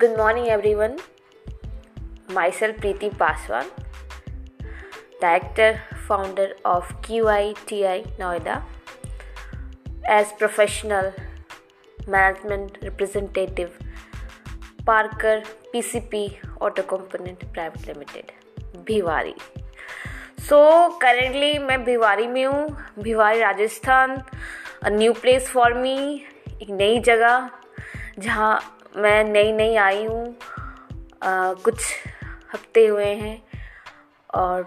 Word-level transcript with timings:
Good 0.00 0.16
morning 0.18 0.48
everyone 0.74 0.96
myself 2.50 2.72
Preeti 2.72 3.08
Paswan 3.08 3.64
director 5.22 5.78
founder 6.08 6.56
of 6.66 6.92
Q 6.92 7.26
I 7.26 7.54
T 7.68 7.82
I 7.82 8.02
Noida 8.20 8.54
as 10.06 10.38
professional 10.38 11.12
management 12.08 12.78
representative 12.82 13.70
Parker 14.86 15.44
P 15.72 15.82
C 15.82 16.00
P 16.00 16.38
auto 16.62 16.82
component 16.82 17.44
private 17.52 17.86
limited 17.86 18.32
Bhiwadi 18.84 19.34
so 20.40 20.88
currently 20.98 21.58
मैं 21.58 21.84
भिवारी 21.84 22.26
में 22.26 22.44
हूँ। 22.44 22.68
Bhiwadi 22.98 23.40
Rajasthan 23.40 24.22
a 24.82 24.88
new 24.88 25.12
place 25.12 25.48
for 25.48 25.74
me 25.74 26.24
एक 26.62 26.70
नई 26.70 26.98
जगह, 26.98 27.50
जहाँ 28.18 28.73
मैं 28.96 29.24
नई 29.24 29.52
नई 29.52 29.76
आई 29.76 30.04
हूँ 30.04 30.36
कुछ 31.64 31.74
हफ़्ते 32.52 32.86
हुए 32.86 33.04
हैं 33.04 33.42
और 34.34 34.66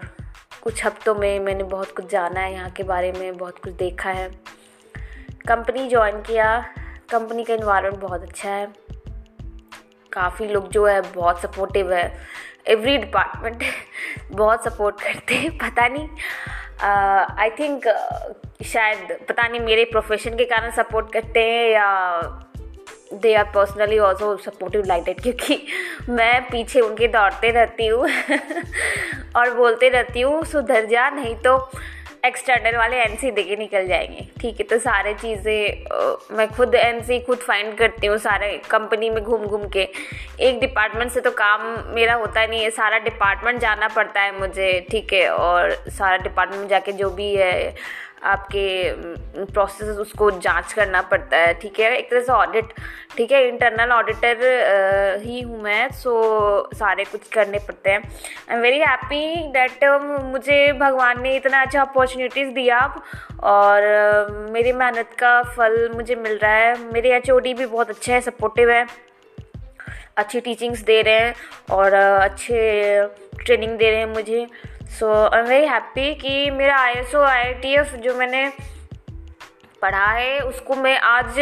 कुछ 0.62 0.84
हफ्तों 0.84 1.14
में 1.14 1.40
मैंने 1.40 1.64
बहुत 1.64 1.92
कुछ 1.96 2.10
जाना 2.10 2.40
है 2.40 2.52
यहाँ 2.52 2.70
के 2.70 2.82
बारे 2.82 3.12
में 3.12 3.36
बहुत 3.36 3.58
कुछ 3.58 3.72
देखा 3.72 4.10
है। 4.10 4.28
कंपनी 5.48 5.88
ज्वाइन 5.88 6.20
किया 6.22 6.74
कंपनी 7.10 7.44
का 7.44 7.54
इन्वायरमेंट 7.54 7.96
बहुत 7.96 8.22
अच्छा 8.22 8.50
है। 8.50 8.66
काफ़ी 10.12 10.46
लोग 10.46 10.68
जो 10.68 10.86
है 10.86 11.00
बहुत 11.12 11.40
सपोर्टिव 11.40 11.92
है। 11.92 12.18
एवरी 12.66 12.96
डिपार्टमेंट 12.98 13.62
बहुत 14.32 14.64
सपोर्ट 14.64 15.00
करते 15.00 15.34
हैं 15.34 15.56
पता 15.58 15.88
नहीं। 15.88 16.08
आई 17.38 17.50
uh, 17.50 17.58
थिंक 17.58 17.84
uh, 17.86 18.64
शायद 18.66 19.26
पता 19.28 19.48
नहीं 19.48 19.60
मेरे 19.60 19.84
प्रोफेशन 19.84 20.36
के 20.36 20.44
कारण 20.44 20.70
सपोर्ट 20.70 21.12
करते 21.12 21.42
हैं 21.44 21.70
या 21.70 22.44
they 23.12 23.34
are 23.34 23.44
personally 23.54 23.98
also 23.98 24.36
supportive 24.36 24.84
like 24.86 25.04
that 25.04 25.20
क्योंकि 25.20 25.62
मैं 26.08 26.40
पीछे 26.50 26.80
उनके 26.80 27.08
दौड़ते 27.08 27.50
रहती 27.50 27.86
हूँ 27.86 28.08
और 29.36 29.54
बोलते 29.54 29.88
रहती 29.88 30.20
हूँ, 30.20 30.42
सुधर 30.44 30.86
जा, 30.86 31.08
नहीं 31.10 31.34
तो 31.36 31.70
एक्सटर्नल 32.26 32.76
वाले 32.76 32.96
एन 33.02 33.14
सी 33.16 33.30
दे 33.30 33.42
के 33.42 33.56
निकल 33.56 33.86
जाएँगे। 33.86 34.26
ठीक 34.40 34.60
है 34.60 34.66
तो 34.66 34.78
सारे 34.78 35.12
चीज़ें 35.14 36.36
मैं 36.36 36.46
खुद 36.48 36.74
एन 36.74 37.00
सी 37.04 37.18
खुद 37.20 37.38
फाइंड 37.38 37.76
करती 37.78 38.06
हूँ 38.06 38.16
सारे 38.18 38.50
कंपनी 38.70 39.10
में 39.10 39.22
घूम 39.22 39.44
घूम 39.46 39.68
के। 39.68 39.86
एक 40.40 40.58
डिपार्टमेंट 40.60 41.10
से 41.12 41.20
तो 41.20 41.30
काम 41.30 41.62
मेरा 41.94 42.14
होता 42.14 42.46
नहीं 42.46 42.62
है, 42.62 42.70
सारा 42.70 42.98
डिपार्टमेंट 42.98 43.60
जाना 43.60 43.88
पड़ता 43.88 44.20
है 44.20 44.38
मुझे, 44.40 44.86
ठीक 44.90 45.12
है, 45.12 45.28
और 45.30 45.74
सारा 45.88 46.16
डिपार्टमेंट 46.16 46.68
जाके 46.70 46.92
जो 46.92 47.10
भी 47.10 47.34
है 47.34 47.74
आपके 48.22 49.44
प्रोसेस 49.44 49.98
उसको 49.98 50.30
जाँच 50.30 50.72
करना 50.72 51.00
पड़ता 51.02 51.36
है, 51.36 51.52
ठीक 51.54 51.78
है? 51.80 51.90
एक 51.96 52.10
तरह 52.10 52.20
से 52.20 52.32
ऑडिट 52.32 52.72
ठीक 53.16 53.32
है? 53.32 53.46
इंटरनल 53.48 53.92
ऑडिटर 53.92 55.20
ही 55.22 55.40
हूँ 55.40 55.60
मैं 55.62 55.88
सो 55.92 56.70
सारे 56.74 57.04
कुछ 57.04 57.28
करने 57.28 57.58
पड़ते 57.58 57.90
हैं। 57.90 57.98
I 57.98 58.56
am 58.56 58.62
very 58.62 58.78
happy 58.80 59.34
that 59.52 59.84
मुझे 60.24 60.72
भगवान 60.72 61.22
ने 61.22 61.34
इतना 61.36 61.62
अच्छा 61.62 61.80
अपॉर्चुनिटीज़ 61.82 62.50
दिया 62.54 62.80
और 63.44 63.82
मेरी 64.52 64.72
मेहनत 64.74 65.10
का 65.18 65.42
फल 65.48 65.90
मुझे 65.94 66.14
मिल 66.16 66.38
रहा 66.38 66.54
है। 66.54 66.76
मेरे 66.92 67.16
एचओडी 67.16 67.54
भी 67.54 67.66
बहुत 67.66 67.90
अच्छे 67.90 68.12
हैं 68.12 68.20
सपोर्टिव 68.20 68.70
है, 68.70 68.86
अच्छी 70.16 70.40
टीचिंग्स 70.40 70.80
दे 70.82 71.00
रहे 71.02 71.14
हैं, 71.14 71.34
और 71.70 71.94
अच्छे 71.94 73.06
ट्रेनिंग 73.36 73.76
दे 73.78 73.90
रहे 73.90 73.98
हैं 73.98 74.06
मुझे। 74.06 74.46
So 74.88 75.28
I 75.34 75.40
am 75.40 75.46
very 75.46 75.66
happy 75.66 76.14
कि 76.14 76.50
मेरा 76.50 76.76
I 76.76 76.92
S 76.92 77.14
O 77.14 77.20
I 77.20 77.52
T 77.54 77.74
F 77.74 77.96
जो 77.96 78.14
मैंने 78.14 78.52
पढ़ा 79.82 80.06
है, 80.06 80.38
उसको 80.40 80.74
मैं 80.74 80.98
आज 80.98 81.38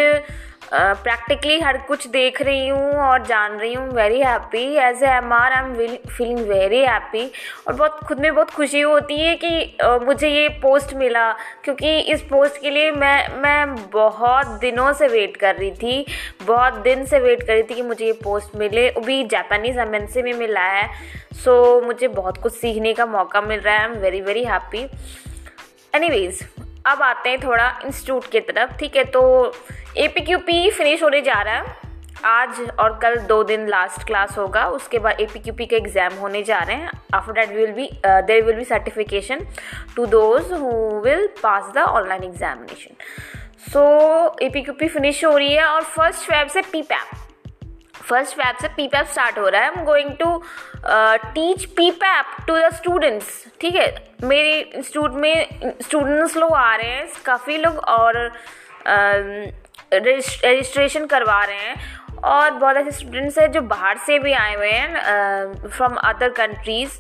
प्रैक्टिकली 0.72 1.58
हर 1.60 1.76
कुछ 1.88 2.06
देख 2.08 2.40
रही 2.42 2.68
हूँ 2.68 2.92
और 3.00 3.24
जान 3.26 3.52
रही 3.58 3.72
हूँ 3.74 3.88
very 3.94 4.20
happy 4.20 4.62
as 4.84 5.02
a 5.02 5.08
M 5.08 5.32
R 5.32 5.52
I 5.52 5.64
am 5.64 5.96
feeling 6.08 6.38
very 6.48 6.80
happy 6.80 7.24
और 7.68 7.74
बहुत, 7.74 8.00
खुद 8.08 8.20
में 8.20 8.34
बहुत 8.34 8.50
खुशी 8.50 8.80
होती 8.80 9.20
है 9.20 9.34
कि 9.44 10.04
मुझे 10.04 10.28
ये 10.28 10.48
पोस्ट 10.62 10.94
मिला, 10.94 11.30
क्योंकि 11.64 11.98
इस 12.12 12.22
पोस्ट 12.22 12.60
के 12.62 12.70
लिए 12.70 12.90
मैं 12.92 13.28
मैं 13.36 13.74
बहुत 13.90 14.46
दिनों 14.60 14.92
से 14.92 15.08
वेट 15.08 15.36
कर 15.36 15.54
रही 15.56 15.70
थी, 15.72 16.04
बहुत 16.46 16.74
दिन 16.82 17.04
से 17.06 17.18
वेट 17.18 17.42
कर 17.42 17.52
रही 17.52 17.62
थी 17.62 17.74
कि 17.74 17.82
मुझे 17.82 18.04
ये 18.06 18.12
पोस्ट 18.24 18.56
मिले. 18.56 18.88
वो 18.90 19.00
भी 19.00 19.22
जापानीज़ 19.26 19.78
एम 19.78 19.96
में 20.16 20.32
मिला 20.34 20.64
है 20.64 20.88
सो 21.44 21.80
मुझे 21.80 22.08
बहुत 22.10 22.42
कुछ 22.42 22.52
सीखने 22.52 22.92
का 22.94 23.06
मौका 23.06 23.40
मिल 23.40 23.60
रहा 23.60 23.74
है. 23.74 23.80
I 23.80 23.86
am 23.86 24.00
very 24.00 24.20
very 24.20 24.44
happy 24.44 24.86
any 25.94 26.08
अब 26.86 27.02
आते 27.02 27.30
हैं 27.30 27.38
थोड़ा 27.42 27.68
इंस्टीट्यूट 27.84 28.26
की 28.30 28.40
तरफ़, 28.42 28.76
ठीक 28.78 28.96
है? 28.96 29.04
तो 29.04 29.52
A 29.96 30.08
P 30.08 30.20
Q 30.20 30.38
P 30.38 30.70
finish 30.70 31.02
होने 31.02 31.20
जा 31.22 31.40
रहा 31.42 31.54
है। 31.54 31.84
आज 32.24 32.60
और 32.80 32.98
कल 33.02 33.16
दो 33.28 33.42
दिन 33.44 33.66
लास्ट 33.68 34.06
क्लास 34.06 34.36
होगा, 34.38 34.66
उसके 34.68 34.98
बाद 34.98 35.20
ए 35.20 35.26
पी 35.32 35.38
क्यू 35.38 35.54
पी 35.54 35.66
के 35.66 35.76
एग्ज़ाम 35.76 36.14
होने 36.20 36.42
जा 36.42 36.58
रहे 36.58 36.76
हैं। 36.76 36.90
After 37.14 37.32
that 37.32 37.50
will 37.56 37.72
be 37.72 37.90
there 38.06 38.44
will 38.44 38.56
be 38.56 38.64
certification 38.64 39.46
to 39.96 40.06
those 40.06 40.52
who 40.52 41.00
will 41.04 41.26
pass 41.42 41.72
the 41.74 41.78
online 41.78 42.24
examination 42.24 42.94
so 43.72 43.84
A 44.42 44.48
P 44.48 44.62
Q 44.62 44.74
P 44.74 44.88
finish 44.88 45.24
हो 45.24 45.36
रही 45.36 45.52
है 45.54 45.66
और 45.66 45.82
फ़र्स्ट 45.84 46.30
फेब 46.30 46.48
से 46.48 46.62
पी 46.72 46.82
पैप 46.82 47.25
फ़र्स्ट 48.08 48.36
फैब 48.36 48.56
से 48.60 48.68
पी 48.76 48.86
पैप 48.88 49.06
स्टार्ट 49.06 49.38
हो 49.38 49.48
रहा 49.48 49.62
है। 49.62 49.68
I 49.68 49.78
am 49.78 49.84
going 49.84 50.10
to 50.20 50.42
teach 51.34 51.64
P 51.76 51.90
PAP 52.02 52.36
to 52.46 52.56
the 52.58 52.70
students 52.74 53.44
ठीक 53.60 53.74
है? 53.74 53.86
मेरे 54.24 54.58
इंस्टीट्यूट 54.60 55.12
में 55.14 55.74
स्टूडेंट्स 55.82 56.36
लोग 56.36 56.52
आ 56.52 56.74
रहे 56.76 56.90
हैं। 56.90 57.08
काफ़ी 57.24 57.56
लोग 57.58 57.78
और 57.78 58.32
रजिस्ट्रेशन 59.94 61.00
uh, 61.00 61.10
करवा 61.10 61.44
रहे 61.44 61.56
हैं। 61.58 61.74
और 62.24 62.50
बहुत 62.50 62.76
ऐसे 62.76 62.90
स्टूडेंट्स 62.90 63.38
हैं 63.38 63.50
जो 63.52 63.60
बाहर 63.62 63.98
से 64.06 64.18
भी 64.18 64.32
आए 64.32 64.54
हुए 64.54 64.68
हैं 64.68 65.68
फ्रॉम 65.68 65.94
अदर 65.94 66.28
कंट्रीज़ 66.38 66.90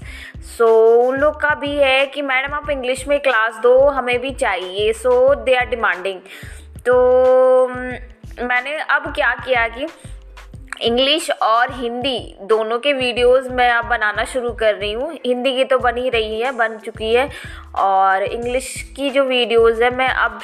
सो 0.46 0.66
उन 1.02 1.16
लोग 1.18 1.40
का 1.40 1.54
भी 1.60 1.74
है 1.76 2.06
कि 2.06 2.22
मैडम 2.22 2.54
आप 2.54 2.70
इंग्लिश 2.70 3.06
में 3.08 3.18
क्लास 3.20 3.54
दो 3.62 3.78
हमें 3.88 4.18
भी 4.20 4.30
चाहिए। 4.34 4.92
सो 4.92 5.34
दे 5.34 5.54
आर 5.56 5.66
डिमांडिंग 5.66 6.20
तो 6.86 6.94
मैंने 7.68 8.76
अब 8.78 9.12
क्या 9.14 9.32
किया 9.44 9.66
कि 9.68 9.86
इंग्लिश 10.82 11.30
और 11.30 11.72
हिंदी 11.72 12.18
दोनों 12.42 12.78
के 12.78 12.92
वीडियोस 12.92 13.46
मैं 13.50 13.70
अब 13.70 13.84
बनाना 13.84 14.24
शुरू 14.24 14.52
कर 14.52 14.74
रही 14.74 14.92
हूँ। 14.92 15.12
हिंदी 15.26 15.54
की 15.56 15.64
तो 15.64 15.78
बन 15.78 15.96
ही 15.96 16.08
रही 16.10 16.40
है, 16.40 16.52
बन 16.52 16.76
चुकी 16.78 17.12
है। 17.14 17.28
और 17.78 18.22
इंग्लिश 18.22 18.72
की 18.96 19.10
जो 19.10 19.24
वीडियोस 19.24 19.80
है 19.82 19.94
मैं 19.96 20.08
अब 20.08 20.38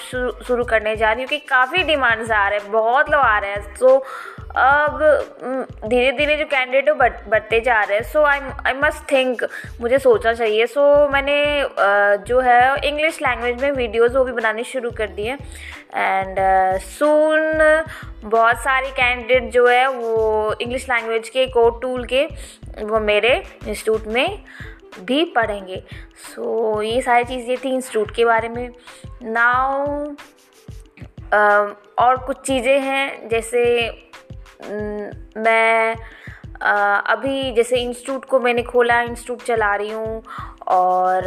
शुरू 0.47 0.65
करने 0.65 0.97
जा 0.97 1.13
रही 1.13 1.23
हूँ 1.23 1.29
कि 1.29 1.39
काफ़ी 1.49 1.83
डिमांड्स 1.83 2.31
आ 2.31 2.49
रहे 2.49 2.59
हैं 2.59 2.71
बहुत 2.73 3.11
लोग 3.11 3.21
आ 3.21 3.39
रहे 3.39 3.51
हैं। 3.51 3.75
सो 3.77 3.97
अब 4.57 4.99
धीरे 5.85 6.11
धीरे 6.13 6.37
जो 6.37 6.45
कैंडिडेट 6.45 6.89
है 6.89 6.95
बढ़ 6.95 7.13
बढ़ते 7.29 7.61
जा 7.61 7.83
रहे 7.83 7.99
हैं। 7.99 8.05
सो 8.05 8.23
आई 8.23 8.41
आई 8.67 8.73
मस्ट 8.81 9.11
थिंक 9.13 9.45
मुझे 9.81 9.99
सोचना 9.99 10.33
चाहिए। 10.33 10.67
सो 10.67 10.81
so, 10.81 11.13
मैंने 11.13 12.25
जो 12.27 12.41
है 12.41 12.89
इंग्लिश 12.89 13.21
लैंग्वेज 13.23 13.63
में 13.63 13.71
वीडियोस 13.73 14.15
वो 14.15 14.25
भी 14.25 14.33
बनाने 14.33 14.65
शुरू 14.65 14.91
कर 14.91 15.07
दिए 15.11 15.37
एंड 15.95 16.39
सून 16.81 17.41
बहुत 18.25 18.59
सारे 18.59 18.91
कैंडिडेट 18.91 19.51
जो 19.53 19.67
है 19.67 19.87
वो 19.89 20.55
इंग्लिश 20.61 20.89
लैंग्वेज 20.91 21.29
के 21.29 21.47
कोड 21.47 21.81
टूल 21.83 22.05
के 22.13 22.25
वो 22.83 23.01
मेरे 23.01 23.35
इंस्टीट्यूट 23.67 24.07
में 24.07 24.39
भी 25.01 25.25
पढ़ेंगे। 25.25 25.85
सो 26.35 26.75
so, 26.75 26.83
ये 26.83 27.03
सारी 27.03 27.25
चीज़ें 27.25 27.57
थी 27.65 27.75
इंस्टीट्यूट 27.75 28.15
के 28.15 28.25
बारे 28.25 28.49
में। 28.49 28.71
Uh, 31.33 31.75
और 31.99 32.17
कुछ 32.27 32.37
चीज़ें 32.37 32.81
हैं 32.81 33.29
जैसे 33.29 33.91
मैं 35.37 35.97
अभी 36.63 37.53
जैसे 37.53 37.77
इंस्टीट्यूट 37.77 38.25
को 38.25 38.39
मैंने 38.41 38.63
खोला 38.63 39.01
इंस्टीट्यूट 39.03 39.43
चला 39.43 39.75
रही 39.77 39.91
हूँ 39.91 40.23
और 40.69 41.25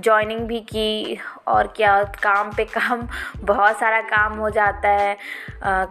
जॉइनिंग 0.00 0.40
भी 0.40 0.60
की 0.60 1.18
और 1.48 1.66
क्या 1.76 2.02
काम 2.22 2.52
पे 2.56 2.64
काम 2.64 3.06
बहुत 3.44 3.78
सारा 3.78 4.00
काम 4.00 4.38
हो 4.38 4.50
जाता 4.50 4.88
है। 4.88 5.16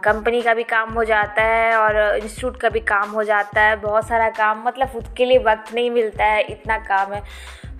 कंपनी 0.04 0.42
का 0.42 0.54
भी 0.54 0.62
काम 0.62 0.92
हो 0.92 1.04
जाता 1.04 1.42
है 1.42 1.76
और 1.76 1.96
इंस्टीट्यूट 2.16 2.56
का 2.56 2.68
भी 2.68 2.80
काम 2.80 3.10
हो 3.10 3.24
जाता 3.24 3.60
है। 3.60 3.76
बहुत 3.76 4.08
सारा 4.08 4.28
काम 4.30 4.62
मतलब 4.66 4.88
खुद 4.88 5.14
के 5.16 5.24
लिए 5.24 5.38
वक्त 5.38 5.74
नहीं 5.74 5.90
मिलता 5.90 6.24
है 6.24 6.42
इतना 6.42 6.78
काम 6.78 7.12
है। 7.12 7.22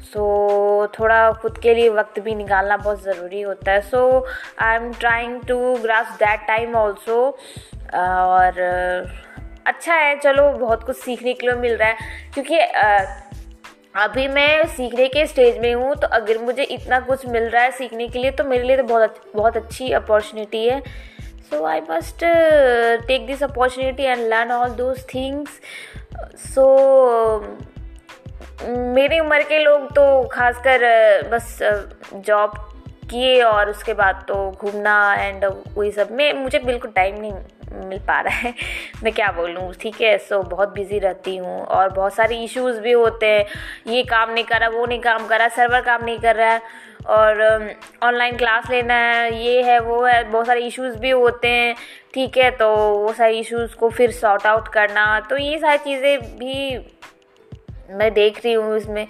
सो 0.02 0.86
so, 0.86 0.98
थोड़ा 0.98 1.32
खुद 1.32 1.58
के 1.58 1.74
लिए 1.74 1.88
वक्त 1.88 2.18
भी 2.20 2.34
निकालना 2.34 2.76
बहुत 2.76 3.02
ज़रूरी 3.02 3.40
होता 3.40 3.72
है। 3.72 3.80
So 3.80 4.26
I 4.58 4.76
am 4.76 4.92
trying 4.92 5.40
to 5.42 5.58
grasp 5.82 6.16
that 6.18 6.46
time 6.48 6.74
also 6.74 7.20
और 7.94 8.60
अच्छा 9.66 9.94
है, 9.94 10.16
चलो 10.18 10.50
बहुत 10.58 10.82
कुछ 10.84 10.96
सीखने 10.96 11.32
के 11.32 11.46
लिए 11.46 11.56
मिल 11.56 11.76
रहा 11.76 11.88
है। 11.88 12.30
क्योंकि 12.34 12.58
अभी 14.00 14.26
मैं 14.28 14.66
सीखने 14.66 15.06
के 15.08 15.26
स्टेज 15.26 15.58
में 15.58 15.74
हूँ 15.74 15.94
तो 15.94 16.06
अगर 16.08 16.38
मुझे 16.38 16.62
इतना 16.64 17.00
कुछ 17.00 17.26
मिल 17.26 17.42
रहा 17.44 17.62
है 17.62 17.70
सीखने 17.70 18.08
के 18.08 18.18
लिए 18.18 18.30
तो 18.30 18.44
मेरे 18.44 18.64
लिए 18.64 18.76
तो 18.76 18.84
बहुत 18.84 19.20
बहुत 19.34 19.56
अच्छी 19.56 19.90
अपॉर्चुनिटी 19.92 20.64
है। 20.66 20.80
So 21.50 21.64
I 21.64 21.80
must 21.90 22.24
take 23.06 23.26
this 23.26 23.42
opportunity 23.42 24.02
and 24.02 24.26
learn 24.28 24.52
all 24.52 24.70
those 24.74 25.04
things 25.14 25.60
so 26.46 26.66
मेरी 28.94 29.18
उम्र 29.20 29.42
के 29.42 29.58
लोग 29.58 29.86
तो 29.94 30.28
खासकर 30.32 30.80
बस 31.32 31.58
जॉब 32.14 32.52
किए 33.12 33.40
और 33.42 33.70
उसके 33.70 33.94
बाद 33.94 34.24
तो 34.28 34.50
घूमना 34.52 35.14
एंड 35.14 35.44
वही 35.76 35.90
सब। 35.92 36.12
में, 36.12 36.32
मुझे 36.32 36.58
बिल्कुल 36.58 36.90
टाइम 36.90 37.20
नहीं 37.20 37.32
मिल 37.88 37.98
पा 37.98 38.20
रहा 38.20 38.34
है। 38.36 38.54
मैं 39.04 39.12
क्या 39.12 39.30
बोलूँ? 39.32 39.72
ठीक 39.74 40.00
है 40.00 40.16
सो 40.18 40.42
बहुत 40.44 40.72
बिज़ी 40.74 40.98
रहती 40.98 41.36
हूँ 41.36 41.60
और 41.60 41.92
बहुत 41.92 42.14
सारे 42.14 42.42
इश्यूज़ 42.44 42.80
भी 42.80 42.92
होते 42.92 43.26
हैं। 43.26 43.44
ये 43.86 44.02
काम 44.04 44.32
नहीं 44.32 44.44
कर 44.44 44.68
वो 44.68 44.86
नहीं 44.86 45.00
काम 45.00 45.26
कर 45.26 45.48
सर्वर 45.48 45.80
काम 45.80 46.04
नहीं 46.04 46.18
कर 46.18 46.36
रहा 46.36 46.52
है। 46.52 46.90
और 47.08 47.40
ऑनलाइन 48.02 48.36
क्लास 48.36 48.68
लेना 48.70 48.94
है, 48.94 49.34
ये 49.36 49.62
है, 49.62 49.78
वो 49.80 50.02
है, 50.04 50.22
बहुत 50.24 50.46
सारे 50.46 50.60
इश्यूज़ 50.60 50.96
भी 50.96 51.10
होते 51.10 51.48
हैं। 51.48 51.74
ठीक 52.14 52.36
है 52.38 52.50
तो 52.50 52.68
वो 52.98 53.12
सारे 53.12 53.38
इश्यूज़ 53.38 53.74
को 53.76 53.88
फिर 53.90 54.10
सॉर्ट 54.12 54.46
आउट 54.46 54.68
करना। 54.68 55.20
तो 55.20 55.36
ये 55.36 55.58
सारी 55.58 55.78
चीज़ें 55.78 56.38
भी 56.38 56.78
मैं 57.90 58.12
देख 58.14 58.44
रही 58.44 58.52
हूँ 58.52 58.76
इसमें। 58.76 59.06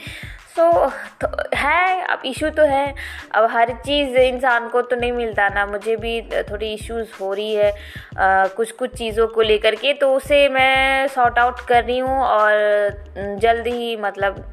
सो 0.57 0.63
so, 0.63 0.91
तो 1.21 1.29
है 1.57 2.03
अब 2.13 2.23
इशू 2.27 2.49
तो 2.51 2.63
है। 2.67 2.95
अब 3.35 3.49
हर 3.51 3.71
चीज़ 3.87 4.17
इंसान 4.19 4.69
को 4.69 4.83
तो 4.83 4.97
नहीं 4.97 5.13
मिलता 5.13 5.49
ना। 5.49 5.65
मुझे 5.67 5.97
भी 5.97 6.21
थोड़ी 6.51 6.73
इश्यूज़ 6.73 7.09
हो 7.21 7.33
रही 7.33 7.55
है 7.55 7.71
आ, 8.19 8.47
कुछ 8.47 8.71
कुछ 8.73 8.95
चीज़ों 8.99 9.27
को 9.29 9.43
लेकर 9.43 9.75
के 9.75 9.93
तो 9.95 10.13
उसे 10.15 10.49
मैं 10.49 11.09
सॉर्ट 11.09 11.39
आउट 11.39 11.61
कर 11.69 11.85
रही 11.85 11.99
हूँ 11.99 12.19
और 12.21 13.39
जल्द 13.43 13.67
ही 13.67 13.97
मतलब 13.97 14.45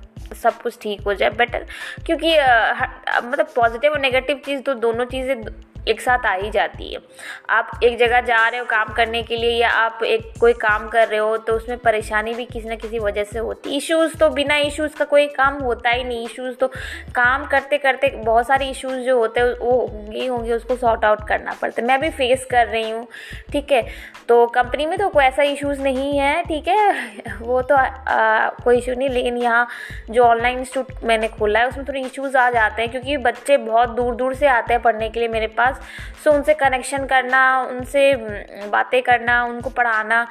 सब 0.41 0.61
कुछ 0.61 0.77
ठीक 0.81 1.01
हो 1.01 1.13
जाए 1.13 1.29
बेटर 1.37 1.65
क्योंकि 2.05 2.35
आ, 2.37 2.73
मतलब 3.23 3.47
पॉजिटिव 3.55 3.91
और 3.91 3.99
नेगेटिव 3.99 4.41
चीज़ 4.45 4.61
तो 4.61 4.73
दोनों 4.85 5.05
चीज़ें 5.05 5.41
एक 5.87 6.01
साथ 6.01 6.25
आ 6.25 6.33
ही 6.33 6.49
जाती 6.51 6.93
है। 6.93 6.99
आप 7.49 7.79
एक 7.83 7.97
जगह 7.99 8.21
जा 8.21 8.47
रहे 8.47 8.59
हो 8.59 8.65
काम 8.65 8.93
करने 8.93 9.21
के 9.23 9.37
लिए 9.37 9.51
या 9.51 9.69
आप 9.71 10.03
एक 10.03 10.31
कोई 10.39 10.53
काम 10.55 10.87
कर 10.89 11.07
रहे 11.07 11.19
हो 11.19 11.37
तो 11.37 11.53
उसमें 11.53 11.77
परेशानी 11.79 12.33
भी 12.33 12.45
किसी 12.45 12.69
न 12.69 12.75
किसी 12.75 12.99
वजह 12.99 13.23
से 13.23 13.39
होती 13.39 13.75
इश्यूज़ 13.77 14.17
तो 14.17 14.29
बिना 14.29 14.55
इश्यूज़ 14.57 14.95
का 14.97 15.05
कोई 15.05 15.27
काम 15.29 15.57
होता 15.63 15.89
ही 15.89 16.03
नहीं। 16.03 16.25
इश्यूज़ 16.25 16.55
तो 16.55 16.67
काम 17.15 17.45
करते 17.47 17.77
करते 17.77 18.09
बहुत 18.17 18.47
सारे 18.47 18.69
इश्यूज़ 18.69 18.99
जो 18.99 19.17
होते 19.17 19.39
हैं 19.39 19.55
वो 19.59 19.71
होंगे 19.87 20.25
होंगे 20.27 20.53
उसको 20.53 20.75
सॉर्ट 20.75 21.05
आउट 21.05 21.27
करना 21.27 21.53
पड़ता 21.61 21.81
है। 21.81 21.87
मैं 21.87 21.99
भी 22.01 22.09
फेस 22.09 22.45
कर 22.51 22.67
रही 22.67 22.89
हूँ 22.89 23.07
ठीक 23.51 23.71
है? 23.71 23.81
तो 24.29 24.45
कंपनी 24.47 24.85
में 24.85 24.97
तो 24.99 25.07
कोई 25.09 25.23
ऐसा 25.23 25.43
इशूज़ 25.43 25.81
नहीं 25.81 26.17
है 26.19 26.41
ठीक 26.43 26.67
है? 26.67 27.37
वो 27.41 27.61
तो 27.61 27.75
आ, 27.75 27.83
आ, 27.83 28.49
कोई 28.63 28.77
इशू 28.77 28.93
नहीं 28.93 29.09
लेकिन 29.09 29.37
यहाँ 29.37 29.67
जो 30.09 30.23
ऑनलाइन 30.23 30.59
इंस्टीट्यूट 30.59 31.03
मैंने 31.03 31.27
खोला 31.29 31.59
है 31.59 31.67
उसमें 31.67 31.87
थोड़े 31.87 32.01
इशूज़ 32.01 32.37
आ 32.37 32.49
जाते 32.51 32.81
हैं 32.81 32.91
क्योंकि 32.91 33.17
बच्चे 33.19 33.57
बहुत 33.59 33.89
दूर 33.89 34.15
दूर 34.15 34.33
से 34.35 34.47
आते 34.49 34.73
हैं 34.73 34.81
पढ़ने 34.83 35.09
के 35.09 35.19
लिए 35.19 35.29
मेरे 35.29 35.47
पास। 35.49 35.78
सो 36.23 36.31
उनसे 36.31 36.53
कनेक्शन 36.55 37.05
करना, 37.05 37.41
उनसे 37.61 38.15
बातें 38.69 39.01
करना, 39.03 39.43
उनको 39.45 39.69
पढ़ाना 39.71 40.27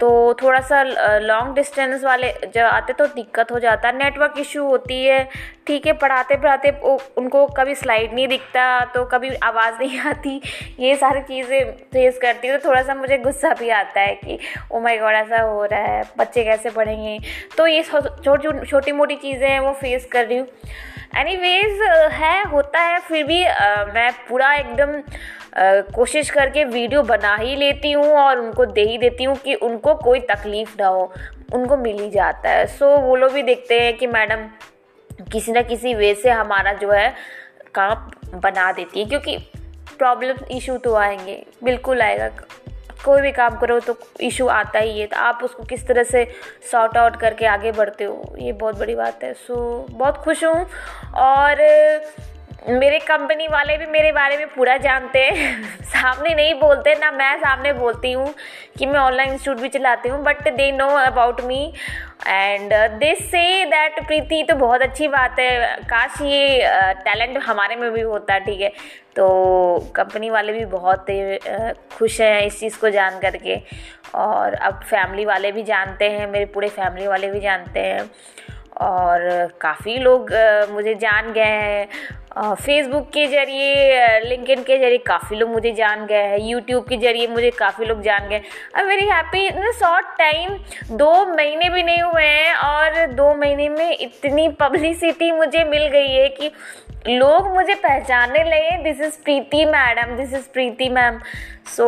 तो 0.00 0.08
थोड़ा 0.42 0.58
सा 0.60 0.82
लॉन्ग 1.18 1.54
डिस्टेंस 1.54 2.02
वाले 2.04 2.32
जब 2.54 2.62
आते 2.62 2.92
तो 2.92 3.06
दिक्कत 3.06 3.52
हो 3.52 3.58
जाता। 3.58 3.88
है 3.88 3.96
नेटवर्क 3.98 4.34
इशू 4.38 4.64
होती 4.64 5.02
है, 5.04 5.22
ठीक 5.66 5.86
है 5.86 5.92
पढ़ाते 5.92 6.36
पढ़ाते 6.36 6.70
उनको 7.16 7.46
कभी 7.56 7.74
स्लाइड 7.74 8.14
नहीं 8.14 8.26
दिखता 8.28 8.64
तो 8.94 9.04
कभी 9.12 9.30
आवाज़ 9.34 9.78
नहीं 9.80 10.00
आती। 10.10 10.40
ये 10.80 10.94
सारी 10.96 11.20
चीज़ें 11.22 11.72
फेस 11.92 12.18
करती 12.22 12.48
हूँ 12.48 12.58
तो 12.58 12.68
थोड़ा 12.68 12.82
सा 12.82 12.94
मुझे 12.94 13.18
गुस्सा 13.18 13.54
भी 13.60 13.70
आता 13.70 14.00
है 14.00 14.14
कि 14.14 14.38
ओ 14.72 14.80
माय 14.80 14.98
गॉड 14.98 15.14
ऐसा 15.14 15.40
हो 15.42 15.64
रहा 15.64 15.80
है, 15.80 16.02
बच्चे 16.18 16.44
कैसे 16.44 16.70
पढ़ेंगे? 16.70 17.18
तो 17.58 17.66
ये 17.66 17.82
छोटी 17.84 18.66
छोटी 18.66 18.92
मोटी 18.92 19.16
चीज़ें 19.16 19.48
हैं, 19.48 19.60
वो 19.60 19.72
फेस 19.72 20.08
कर 20.12 20.26
रही 20.26 20.38
हूँ। 20.38 20.46
एनीवेज 21.14 21.80
है 22.12 22.42
होता 22.44 22.80
है 22.80 22.98
फिर 23.00 23.24
भी 23.24 23.42
uh, 23.44 23.94
मैं 23.94 24.10
पूरा 24.28 24.54
एकदम 24.54 24.92
uh, 24.92 25.92
कोशिश 25.94 26.30
करके 26.30 26.64
वीडियो 26.64 27.02
बना 27.02 27.34
ही 27.36 27.56
लेती 27.56 27.92
हूँ 27.92 28.12
और 28.12 28.38
उनको 28.38 28.66
दे 28.66 28.82
ही 28.82 28.98
देती 28.98 29.24
हूँ 29.24 29.36
कि 29.36 29.54
उनको 29.54 29.94
कोई 29.94 30.20
तकलीफ़ 30.20 30.74
ना 30.80 30.86
हो 30.86 31.12
उनको 31.54 31.76
मिल 31.76 31.98
ही 31.98 32.10
जाता 32.10 32.50
है। 32.50 32.66
सो 32.66 32.96
so, 32.96 33.02
वो 33.02 33.16
लोग 33.16 33.32
भी 33.32 33.42
देखते 33.42 33.80
हैं 33.80 33.96
कि 33.96 34.06
मैडम 34.06 34.48
किसी 35.32 35.52
ना 35.52 35.62
किसी 35.62 35.94
वे 35.94 36.14
से 36.14 36.30
हमारा 36.30 36.72
जो 36.72 36.90
है 36.90 37.14
काम 37.74 38.10
बना 38.40 38.72
देती 38.72 39.00
है 39.00 39.06
क्योंकि 39.06 39.36
प्रॉब्लम 39.98 40.36
इशू 40.50 40.76
तो 40.78 40.94
आएँगे 40.94 41.46
बिल्कुल 41.64 42.02
आएगा। 42.02 42.30
कोई 43.04 43.20
भी 43.22 43.32
काम 43.32 43.56
करो 43.58 43.78
तो 43.80 43.96
इशू 44.20 44.46
आता 44.48 44.78
ही 44.78 44.98
है 45.00 45.06
तो 45.06 45.16
आप 45.16 45.40
उसको 45.44 45.64
किस 45.64 45.86
तरह 45.88 46.02
से 46.04 46.24
सॉर्ट 46.70 46.96
आउट 46.96 47.16
करके 47.16 47.46
आगे 47.46 47.72
बढ़ते 47.72 48.04
हो, 48.04 48.34
ये 48.38 48.52
बहुत 48.52 48.78
बड़ी 48.78 48.94
बात 48.94 49.24
है। 49.24 49.32
सो 49.34 49.86
बहुत 49.90 50.16
खुश 50.16 50.44
हूँ 50.44 50.66
और 51.16 51.60
मेरे 52.68 52.98
कंपनी 52.98 53.46
वाले 53.48 53.76
भी 53.78 53.86
मेरे 53.86 54.10
बारे 54.12 54.36
में 54.36 54.46
पूरा 54.54 54.76
जानते 54.76 55.18
हैं। 55.18 55.80
सामने 55.84 56.34
नहीं 56.34 56.54
बोलते, 56.54 56.94
ना 56.94 57.10
मैं 57.10 57.36
सामने 57.38 57.72
बोलती 57.72 58.12
हूँ 58.12 58.34
कि 58.78 58.86
मैं 58.86 58.98
ऑनलाइन 59.00 59.32
इंस्टीट्यूट 59.32 59.60
भी 59.60 59.68
चलाती 59.68 60.08
हूँ 60.08 60.22
but 60.24 60.48
they 60.48 60.70
know 60.72 60.88
about 60.96 61.40
me 61.40 61.62
and 62.26 62.72
they 62.98 63.14
say 63.14 63.64
that 63.64 64.06
Preeti 64.06 64.42
तो 64.48 64.54
बहुत 64.56 64.82
अच्छी 64.82 65.08
बात 65.08 65.38
है। 65.40 65.76
काश 65.84 66.20
ये 66.22 66.58
टैलेंट 67.04 67.38
हमारे 67.44 67.76
में 67.76 67.90
भी 67.92 68.00
होता, 68.00 68.38
ठीक 68.38 68.60
है? 68.60 68.72
तो 69.16 69.92
कंपनी 69.96 70.30
वाले 70.30 70.52
भी 70.52 70.64
बहुत 70.64 71.06
खुश 71.98 72.20
हैं 72.20 72.42
इस 72.46 72.58
चीज़ 72.60 72.78
को 72.80 72.90
जान 72.90 73.18
करके। 73.20 73.60
और 74.14 74.54
अब 74.54 74.80
फैमिली 74.84 75.24
वाले 75.24 75.52
भी 75.52 75.62
जानते 75.62 76.10
हैं, 76.10 76.26
मेरे 76.26 76.44
पूरे 76.46 76.68
फैमिली 76.68 77.06
वाले 77.06 77.30
भी 77.30 77.40
जानते 77.40 77.80
हैं। 77.80 78.10
और 78.80 79.20
काफ़ी 79.60 79.96
लोग 79.98 80.30
मुझे 80.70 80.94
जान 80.94 81.32
गए 81.32 81.42
हैं। 81.42 81.88
फेसबुक 82.36 83.06
के 83.08 83.26
ज़रिए 83.26 84.18
लिंकन 84.20 84.62
के 84.62 84.76
ज़रिए 84.78 84.98
काफ़ी 85.06 85.36
लोग 85.36 85.50
मुझे 85.50 85.70
जान 85.72 86.04
गए 86.06 86.22
हैं। 86.22 86.38
यूट्यूब 86.40 86.84
के 86.88 86.96
ज़रिए 86.96 87.26
मुझे 87.26 87.50
काफ़ी 87.50 87.86
लोग 87.86 88.02
जान 88.02 88.28
गए 88.28 88.40
I 88.76 88.84
very 88.84 89.06
happy 89.08 89.46
in 89.46 89.70
short 89.72 90.06
time 90.18 90.56
दो 90.96 91.12
महीने 91.26 91.70
भी 91.70 91.82
नहीं 91.82 92.02
हुए 92.02 92.24
हैं 92.24 92.54
और 92.54 93.06
दो 93.12 93.34
महीने 93.34 93.68
में 93.68 93.98
इतनी 93.98 94.48
पब्लिसिटी 94.60 95.30
मुझे 95.32 95.64
मिल 95.64 95.86
गई 95.86 96.12
है 96.12 96.28
कि 96.28 96.50
लोग 97.08 97.46
मुझे 97.54 97.74
पहचानने 97.74 98.44
लगे 98.44 98.76
this 98.82 99.00
is 99.00 99.18
Preeti 99.24 99.64
madam 99.64 100.16
this 100.16 100.34
is 100.34 100.48
Preeti 100.52 100.88
ma'am 100.88 101.18
so 101.66 101.86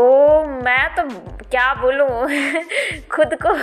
मैं 0.65 0.89
तो 0.95 1.03
क्या 1.51 1.73
बोलूँ? 1.75 2.09
खुद 3.11 3.35
को 3.43 3.55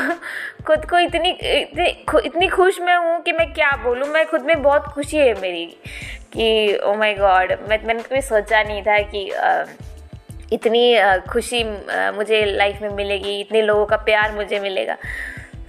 खुद 0.63 0.85
को 0.85 0.99
इतनी 0.99 1.29
इतनी, 1.29 1.87
इतनी 2.25 2.47
खुश 2.47 2.79
मैं 2.81 2.95
हूँ 2.97 3.19
कि 3.21 3.31
मैं 3.31 3.51
क्या 3.53 3.71
बोलूँ? 3.83 4.07
मैं 4.07 4.25
खुद 4.25 4.41
में 4.41 4.61
बहुत 4.61 4.85
खुशी 4.85 5.17
है 5.17 5.33
मेरी। 5.41 5.65
कि 6.35 6.77
ओ 6.77 6.93
माय 6.93 7.13
गॉड 7.13 7.51
मैं 7.69 7.79
मैंने 7.85 8.01
कभी 8.03 8.21
सोचा 8.21 8.63
नहीं 8.63 8.81
था 8.81 8.97
कि 9.13 9.25
इतनी 10.53 10.83
खुशी 11.29 11.63
मुझे 12.15 12.43
लाइफ 12.45 12.81
में 12.81 12.89
मिलेगी 12.89 13.39
इतने 13.39 13.61
लोगों 13.61 13.85
का 13.85 13.97
प्यार 13.97 14.31
मुझे 14.31 14.59
मिलेगा। 14.59 14.97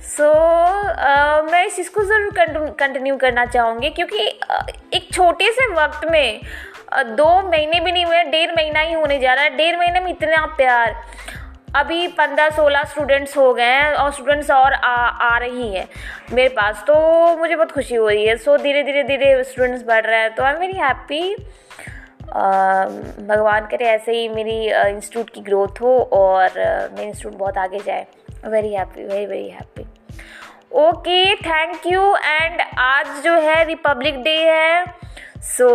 सो 0.07 0.23
so, 0.23 0.29
uh, 0.29 1.53
मैं 1.53 1.65
इस 1.67 1.77
चीज़ 1.77 1.91
को 1.91 2.03
ज़रूर 2.05 2.71
कंटिन्यू 2.81 3.17
करना 3.17 3.45
चाहूँगी 3.47 3.91
क्योंकि 3.91 4.27
एक 4.95 5.09
छोटे 5.13 5.51
से 5.53 5.67
वक्त 5.75 6.09
में 6.11 6.41
दो 7.17 7.29
महीने 7.51 7.81
भी 7.81 7.93
नहीं 7.93 8.05
हुए 8.05 8.23
डेढ़ 8.25 8.51
महीना 8.57 8.81
ही 8.81 8.93
होने 8.93 9.19
जा 9.19 9.35
रहा 9.35 9.45
है। 9.45 9.57
डेढ़ 9.57 9.79
महीने 9.79 10.01
में 10.01 10.11
इतना 10.11 10.45
प्यार। 10.56 10.94
अभी 11.77 12.06
पंद्रह 12.19 12.49
सोलह 12.51 12.83
स्टूडेंट्स 12.85 13.37
हो 13.37 13.53
गए 13.55 13.65
हैं 13.65 13.93
और 13.95 14.11
स्टूडेंट्स 14.13 14.51
और 14.51 14.73
आ, 14.73 14.95
आ 14.95 15.37
रही 15.39 15.75
हैं 15.75 15.87
मेरे 16.33 16.49
पास। 16.56 16.85
तो 16.87 16.95
मुझे 17.37 17.56
बहुत 17.56 17.73
खुशी 17.73 17.95
हो 17.95 18.09
रही 18.09 18.27
है। 18.27 18.37
सो 18.37 18.56
धीरे 18.59 18.83
धीरे 18.83 19.03
धीरे 19.05 19.43
स्टूडेंट्स 19.45 19.85
बढ़ 19.87 20.05
रहे 20.06 20.21
हैं। 20.21 20.35
तो 20.35 20.43
आई 20.43 20.53
एम 20.53 20.61
वेरी 20.61 20.79
हैप्पी 20.79 21.35
भगवान 23.27 23.67
करे 23.67 23.85
ऐसे 23.87 24.13
ही 24.13 24.29
मेरी 24.29 24.59
इंस्टीट्यूट 24.69 25.31
की 25.31 25.41
ग्रोथ 25.41 25.81
हो 25.81 25.99
और 26.13 26.51
मेरी 26.59 27.09
इंस्टीट्यूट 27.09 27.35
बहुत 27.39 27.59
आगे 27.59 27.79
जाए। 27.87 28.06
Very 28.47 28.73
happy 28.75 29.05
very 29.05 29.27
very 29.27 29.49
happy 29.51 29.87
okay 30.79 31.35
thank 31.37 31.87
you 31.87 32.15
and 32.17 32.61
आज 32.79 33.06
जो 33.25 33.33
है 33.41 33.65
रिपब्लिक 33.65 34.23
डे 34.23 34.37
है। 34.39 34.85
सो 35.46 35.67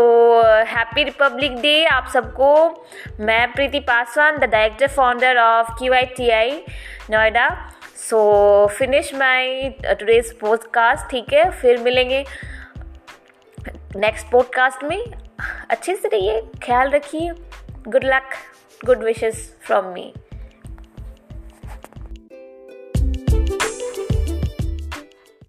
हैप्पी 0.68 1.04
रिपब्लिक 1.04 1.56
डे 1.62 1.84
आप 1.86 2.08
सबको। 2.14 2.50
मैं 3.20 3.52
Preeti 3.52 3.80
Paswan 3.80 4.38
the 4.38 4.44
director 4.44 4.88
founder 4.88 5.38
of 5.38 5.72
Q 5.72 5.94
I 5.94 6.06
T 6.18 6.30
I 6.30 6.52
Noida. 7.10 7.48
So 8.10 8.20
finish 8.68 9.14
my 9.16 9.70
today's 9.84 10.40
podcast 10.40 11.10
ठीक 11.10 11.34
है? 11.34 11.50
फिर 11.52 11.78
मिलेंगे 11.78 12.24
नेक्स्ट 13.96 14.32
पॉडकास्ट 14.32 14.84
में। 14.84 15.04
अच्छे 15.70 15.96
से 15.96 16.08
रहिए, 16.08 16.42
ख्याल 16.64 16.90
रखिए। 16.90 17.32
Good 17.88 18.04
luck 18.06 18.36
good 18.86 19.04
wishes 19.04 19.56
from 19.64 19.86
me 19.86 20.14